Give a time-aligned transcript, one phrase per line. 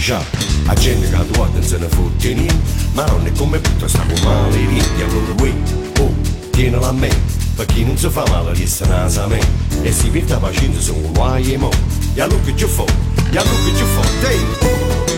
[0.00, 0.24] Sa,
[0.64, 2.54] la gente che tu guarda non se ne fotte niente,
[2.92, 5.52] ma non è come butta sta con male niente, allora uè,
[5.98, 6.14] oh,
[6.50, 7.10] tienila a me,
[7.54, 9.40] perché non si fa male essere nasa a me,
[9.82, 11.70] e si perde pazienza un guai e mo,
[12.14, 15.09] e allora che ci fa, e allora che ci fa, dai!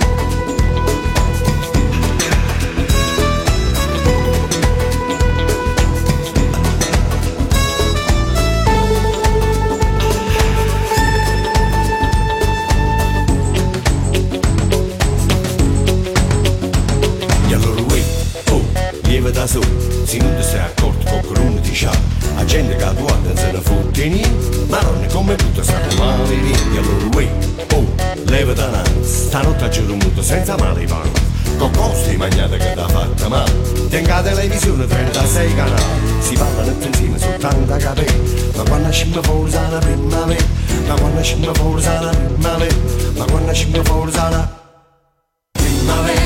[30.32, 31.10] Senza male pan,
[31.58, 33.52] con costi mangiate che t'ha fatta male,
[33.90, 35.82] tenga televisione 36 canali,
[36.20, 38.18] si parla tutti insieme soltanto a capire,
[38.56, 40.44] ma quando scimma forza la primavera,
[40.86, 42.76] ma quando scimma forza la primavera,
[43.14, 44.60] ma quando forza la primavera.
[45.52, 46.21] Primavera,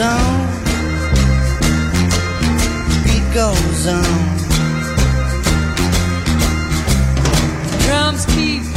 [0.00, 0.46] on.
[3.04, 4.38] Beat goes on.
[7.84, 8.67] Drums keep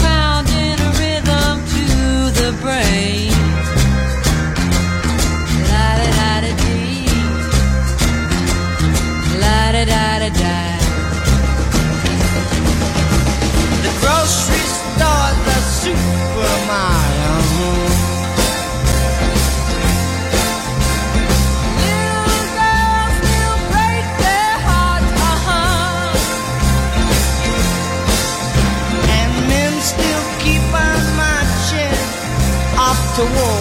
[33.21, 33.60] off to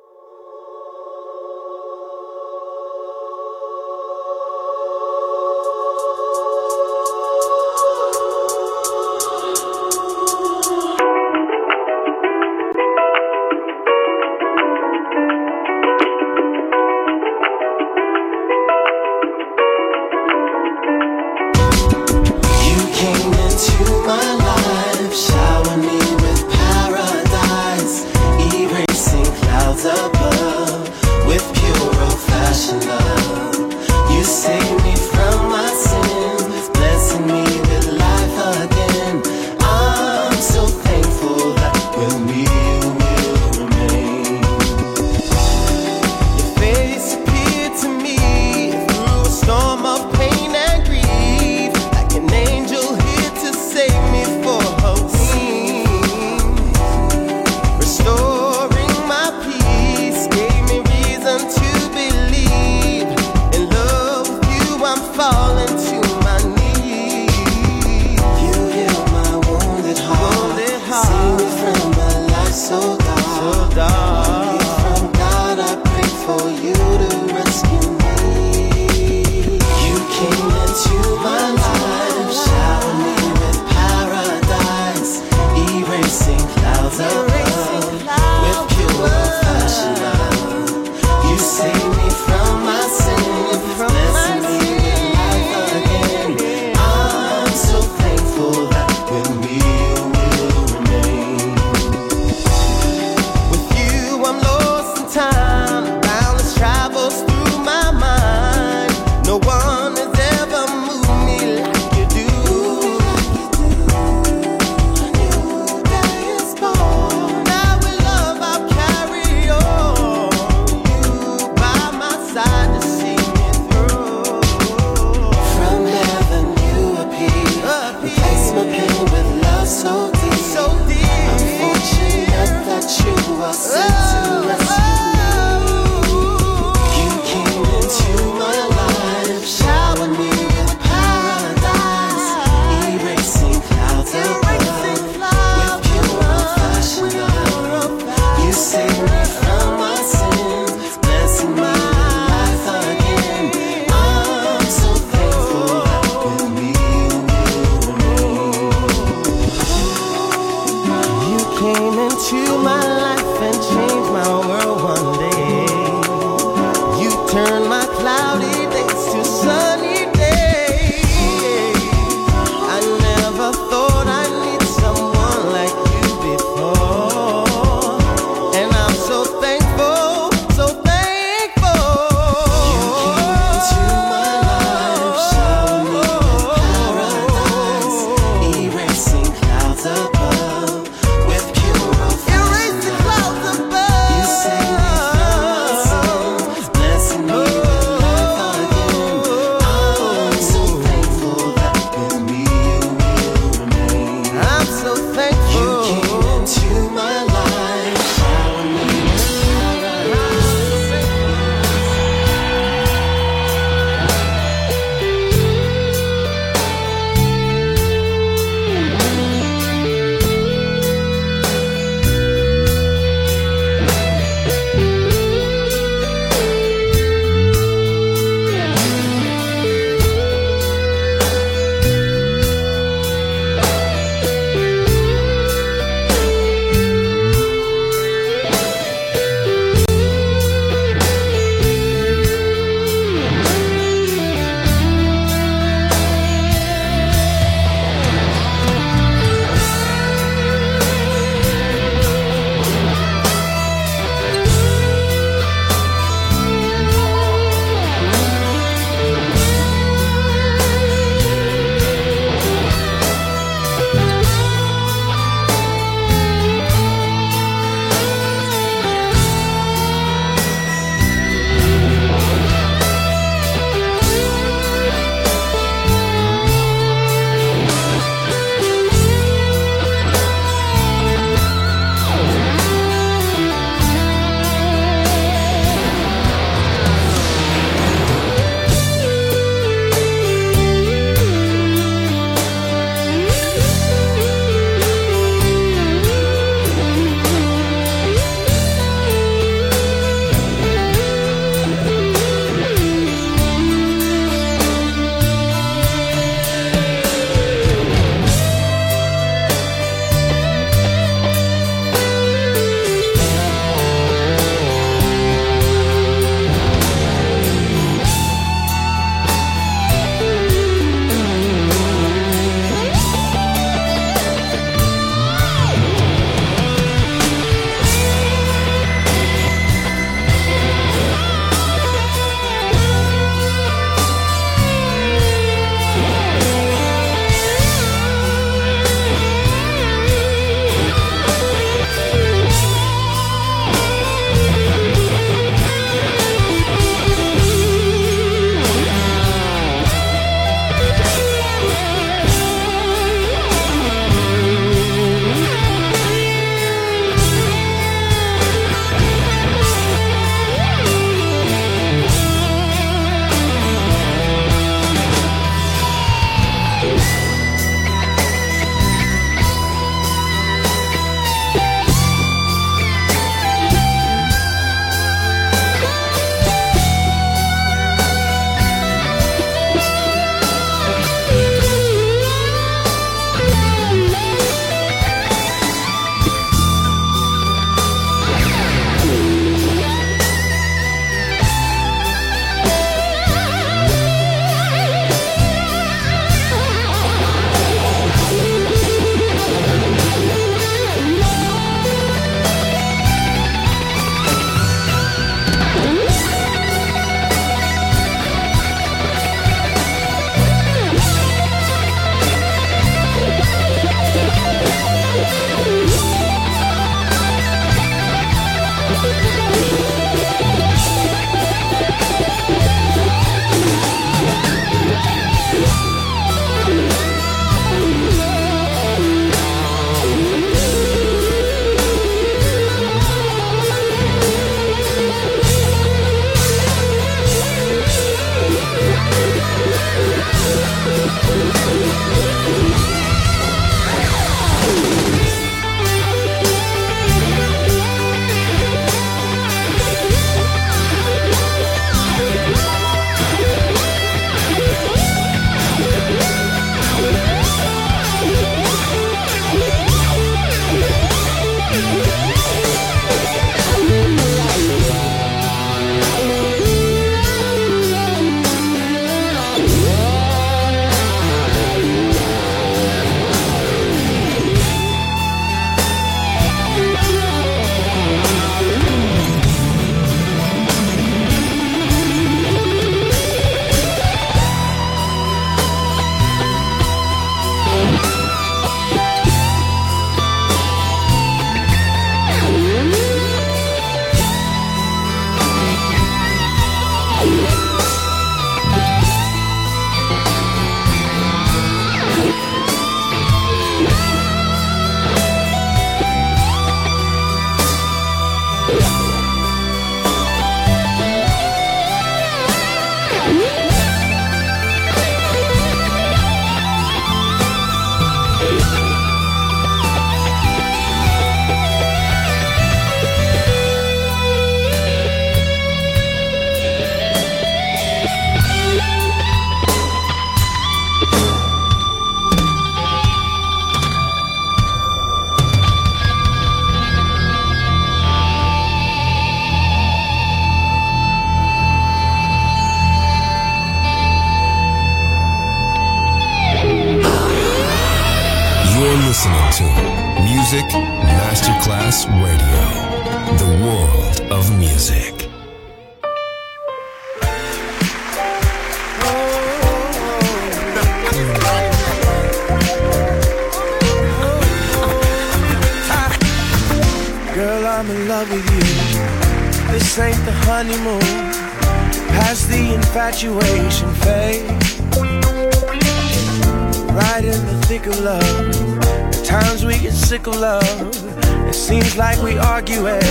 [582.51, 583.10] arguing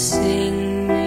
[0.00, 0.99] Sing